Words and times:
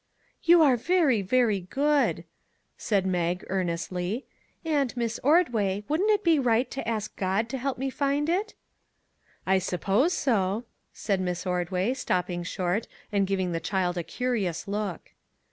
"You 0.43 0.63
are 0.63 0.77
very, 0.77 1.21
very 1.21 1.59
good," 1.59 2.23
said 2.75 3.05
Mag 3.05 3.45
ear 3.51 3.63
nestly;" 3.63 4.23
and, 4.65 4.97
Miss 4.97 5.19
Ordway, 5.23 5.83
wouldn't 5.87 6.09
it 6.09 6.23
be 6.23 6.39
right 6.39 6.71
to 6.71 6.87
ask 6.89 7.15
God 7.15 7.47
to 7.49 7.59
help 7.59 7.77
me 7.77 7.91
find 7.91 8.27
it? 8.27 8.55
""I 9.45 9.59
suppose 9.59 10.13
so," 10.13 10.65
said 10.91 11.21
Miss 11.21 11.45
Ordway, 11.45 11.93
stopping 11.93 12.41
short 12.41 12.87
and 13.11 13.27
giving 13.27 13.51
the 13.51 13.59
child 13.59 13.95
a 13.95 14.01
curious 14.01 14.67
look. 14.67 15.11